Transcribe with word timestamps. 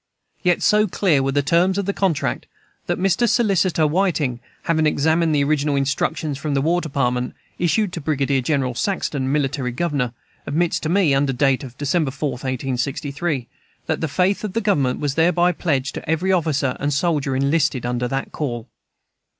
Yet 0.41 0.63
so 0.63 0.87
clear 0.87 1.21
were 1.21 1.31
the 1.31 1.43
terms 1.43 1.77
of 1.77 1.85
the 1.85 1.93
contract 1.93 2.47
that 2.87 2.97
Mr. 2.97 3.29
Solicitor 3.29 3.85
Whiting, 3.85 4.39
having 4.63 4.87
examined 4.87 5.35
the 5.35 5.43
original 5.43 5.75
instructions 5.75 6.39
from 6.39 6.55
the 6.55 6.61
War 6.61 6.81
Department 6.81 7.35
issued 7.59 7.93
to 7.93 8.01
Brigadier 8.01 8.41
General 8.41 8.73
Saxton, 8.73 9.31
Military 9.31 9.71
Governor, 9.71 10.13
admits 10.47 10.79
to 10.79 10.89
me 10.89 11.13
(under 11.13 11.33
date 11.33 11.63
of 11.63 11.77
December 11.77 12.09
4, 12.09 12.31
1863,) 12.31 13.47
that 13.85 14.01
"the 14.01 14.07
faith 14.07 14.43
of 14.43 14.53
the 14.53 14.59
Government 14.61 14.99
was 14.99 15.13
thereby 15.13 15.51
pledged 15.51 15.93
to 15.93 16.09
every 16.09 16.31
officer 16.31 16.75
and 16.79 16.91
soldier 16.91 17.35
enlisted 17.35 17.85
under 17.85 18.07
that 18.07 18.31
call." 18.31 18.67